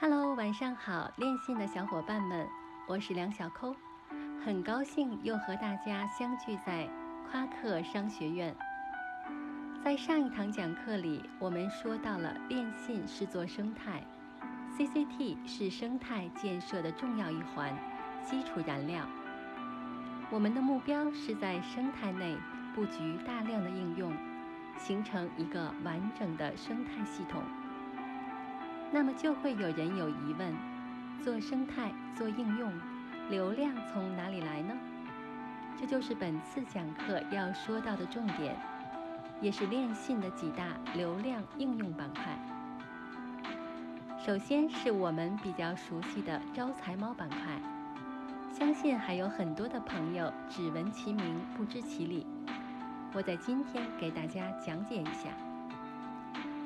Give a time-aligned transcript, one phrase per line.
[0.00, 2.46] Hello，晚上好，练信的小伙伴们，
[2.86, 3.74] 我是梁小抠，
[4.44, 6.88] 很高兴又和大家相聚在
[7.28, 8.54] 夸克商学院。
[9.84, 14.00] 在上一堂讲课里，我们说到了练信是做生态
[14.76, 17.76] ，CCT 是生态建设的重要一环，
[18.24, 19.04] 基础燃料。
[20.30, 22.36] 我们的目标是在生态内
[22.72, 24.16] 布局大量的应用，
[24.78, 27.42] 形成一个完整的生态系统。
[28.90, 30.54] 那么就会有人有疑问：
[31.22, 32.72] 做生态、做应用，
[33.28, 34.74] 流量从哪里来呢？
[35.78, 38.56] 这就是本次讲课要说到的重点，
[39.40, 42.38] 也是链信的几大流量应用板块。
[44.24, 47.38] 首先是我们比较熟悉的招财猫板块，
[48.50, 52.26] 相信还有很多的朋友只闻其名不知其理。
[53.12, 55.47] 我在今天给大家讲解一下。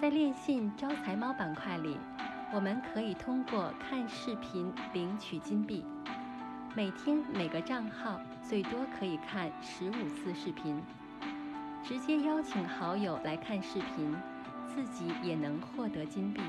[0.00, 1.96] 在链信招财猫板块里，
[2.52, 5.84] 我们可以通过看视频领取金币。
[6.74, 10.82] 每天每个账号最多可以看十五次视频，
[11.82, 14.14] 直接邀请好友来看视频，
[14.66, 16.42] 自己也能获得金币。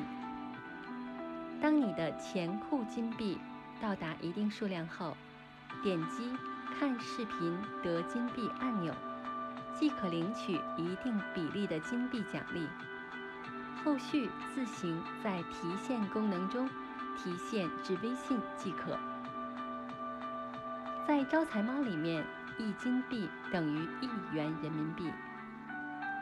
[1.61, 3.37] 当你的钱库金币
[3.79, 5.15] 到达一定数量后，
[5.83, 6.29] 点击
[6.77, 8.93] 看视频得金币按钮，
[9.79, 12.67] 即可领取一定比例的金币奖励。
[13.85, 16.67] 后续自行在提现功能中
[17.15, 18.97] 提现至微信即可。
[21.07, 22.25] 在招财猫里面，
[22.57, 25.11] 一金币等于一元人民币。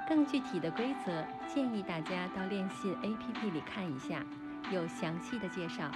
[0.10, 4.22] 更具体的规则，建议大家到链信 APP 里看一下，
[4.70, 5.90] 有详细的介绍。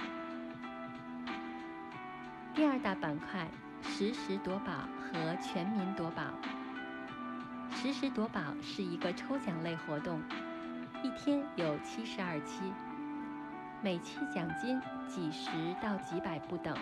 [2.54, 3.46] 第二大板块：
[3.82, 6.22] 实时夺宝和全民夺宝。
[7.70, 10.22] 实时夺宝是一个抽奖类活动。
[11.00, 12.60] 一天有七十二期，
[13.80, 16.76] 每期奖金几十到几百不等。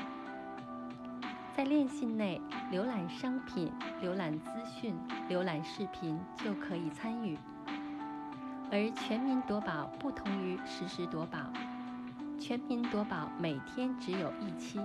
[1.54, 2.40] 在链信内
[2.72, 3.70] 浏览商品、
[4.02, 4.96] 浏览资讯、
[5.28, 7.36] 浏览视频就可以参与。
[8.72, 11.38] 而全民夺宝不同于实时夺宝，
[12.38, 14.80] 全民夺宝每天只有一期，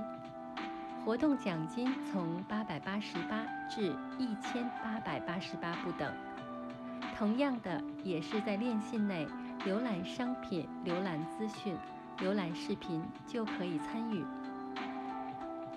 [1.06, 6.14] 活动奖金从八百八十八至一千八百八十八不等。
[7.22, 9.28] 同样的，也是在链信内
[9.64, 11.78] 浏览商品、浏览资讯、
[12.18, 14.26] 浏览视频就可以参与。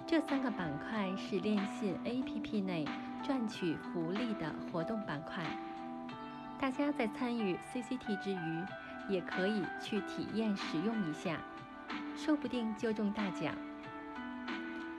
[0.07, 2.87] 这三个板块是链信 APP 内
[3.23, 5.45] 赚取福利的活动板块。
[6.59, 8.65] 大家在参与 CCT 之余，
[9.13, 11.39] 也可以去体验使用一下，
[12.17, 13.55] 说不定就中大奖。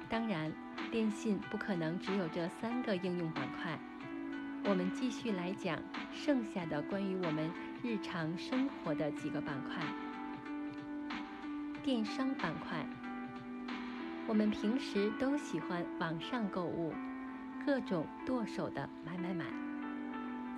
[0.07, 0.53] 当然，
[0.91, 3.79] 电信不可能只有这三个应用板块。
[4.67, 5.77] 我们继续来讲
[6.11, 7.51] 剩下的关于我们
[7.83, 9.85] 日常生活的几个板块。
[11.83, 12.83] 电商板块，
[14.27, 16.91] 我们平时都喜欢网上购物，
[17.63, 19.45] 各种剁手的买买买。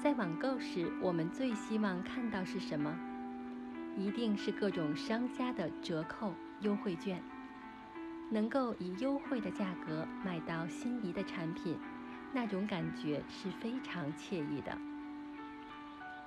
[0.02, 2.98] 在网购时，我们最希望看到是什么？
[3.98, 7.22] 一定是各种商家的折扣优惠券，
[8.32, 11.78] 能够以优惠的价格买到心仪的产品。
[12.34, 14.78] 那种感觉是非常惬意的。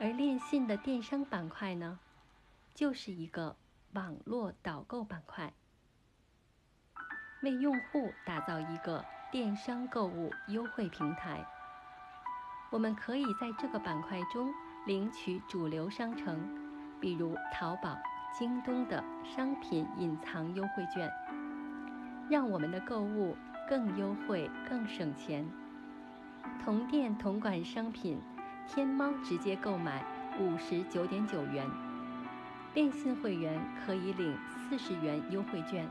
[0.01, 1.99] 而链信的电商板块呢，
[2.75, 3.57] 就是一个
[3.93, 5.53] 网络导购板块，
[7.43, 11.47] 为用户打造一个电商购物优惠平台。
[12.71, 14.51] 我们可以在这个板块中
[14.87, 16.41] 领取主流商城，
[17.01, 17.99] 比如淘宝、
[18.39, 21.11] 京东的商品隐藏优惠券，
[22.31, 23.37] 让我们的购物
[23.69, 25.45] 更优惠、更省钱。
[26.65, 28.19] 同店同款商品，
[28.69, 30.05] 天猫直接购买
[30.39, 31.67] 五十九点九元，
[32.73, 34.37] 电信会员可以领
[34.69, 35.89] 四十元优惠券，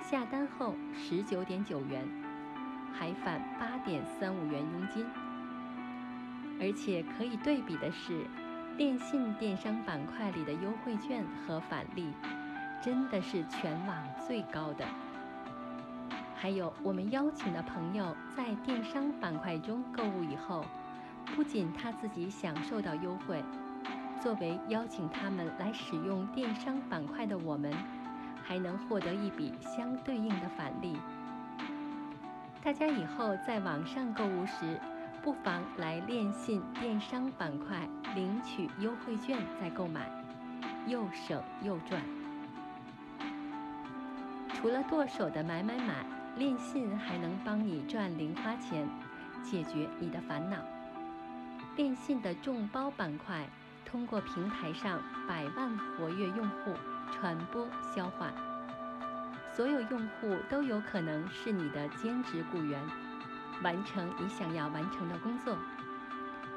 [0.00, 2.06] 下单后十九点九元，
[2.92, 5.04] 还返八点三五元佣金。
[6.60, 8.24] 而且可以对比的是，
[8.76, 12.12] 电信电商板块里的优惠券和返利，
[12.80, 14.86] 真的是全网最高的。
[16.42, 20.64] 还有，我们邀请的朋友在电商板块中购物以后，
[21.36, 23.40] 不仅他自己享受到优惠，
[24.20, 27.72] 作为邀请他们来使用电商板块的我们，
[28.42, 30.96] 还能获得一笔相对应的返利。
[32.60, 34.80] 大家以后在网上购物时，
[35.22, 40.10] 不妨来链信电商板块领取优惠券再购买，
[40.88, 42.02] 又省又赚。
[44.54, 46.04] 除了剁手的买买买。
[46.34, 48.88] 链信还能帮你赚零花钱，
[49.42, 50.56] 解决你的烦恼。
[51.76, 53.46] 链信的众包板块，
[53.84, 54.98] 通过平台上
[55.28, 56.72] 百万活跃用户，
[57.12, 58.32] 传播、消化。
[59.54, 62.80] 所有用户都有可能是你的兼职雇员，
[63.62, 65.54] 完成你想要完成的工作，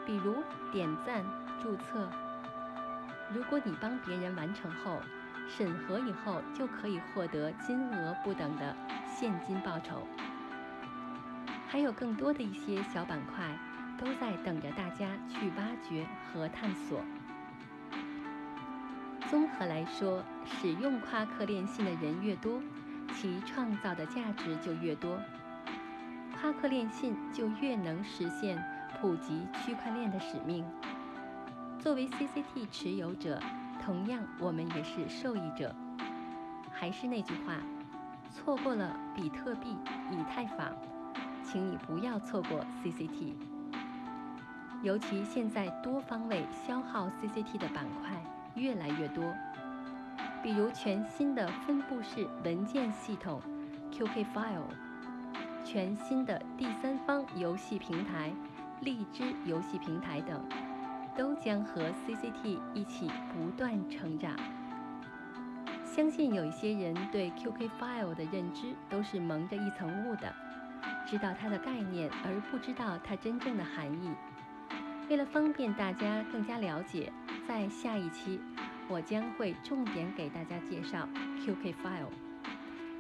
[0.06, 0.42] 比如
[0.72, 1.22] 点赞、
[1.62, 2.10] 注册。
[3.33, 5.01] 如果你帮别人完成后，
[5.47, 8.75] 审核以后就可以获得金额不等的
[9.07, 10.07] 现金报酬。
[11.68, 13.57] 还有更多的一些小板块
[13.97, 17.01] 都在等着大家去挖掘和探索。
[19.30, 22.62] 综合来说，使用夸克链信的人越多，
[23.15, 25.19] 其创造的价值就越多，
[26.39, 28.63] 夸克链信就越能实现
[29.01, 30.63] 普及区块链的使命。
[31.80, 33.39] 作为 CCT 持有者，
[33.86, 35.74] 同样我们也是受益者。
[36.72, 37.58] 还是那句话，
[38.32, 39.78] 错过了比特币、
[40.10, 40.76] 以太坊，
[41.44, 43.36] 请你不要错过 CCT。
[44.82, 48.20] 尤其现在多方位消耗 CCT 的板块
[48.56, 49.24] 越来越多。
[50.42, 53.40] 比如全新的分布式文件系统
[53.92, 54.64] QK File，
[55.64, 58.34] 全新的第三方游戏平台
[58.82, 60.44] 荔枝游戏平台等，
[61.17, 64.35] 都将和 CCT 一起不断成长。
[65.83, 70.33] 相信有一些人对 QK File 的认知都是蒙着一层雾的，
[71.07, 74.09] 知道它的概念而不知道它真正的含义。
[75.09, 77.12] 为了方便大家更加了解，
[77.47, 78.39] 在下一期。
[78.88, 81.09] 我将会重点给大家介绍
[81.44, 82.12] QK File，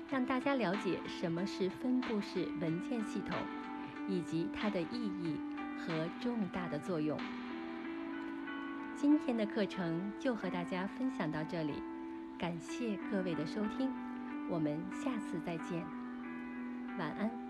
[0.09, 3.37] 让大家了解什么是分布式文件系统，
[4.07, 5.37] 以及它的意义
[5.77, 7.19] 和重大的作用。
[8.97, 11.73] 今天的课程就和大家分享到这里，
[12.39, 13.91] 感谢各位的收听，
[14.49, 15.85] 我们下次再见，
[16.97, 17.44] 晚安。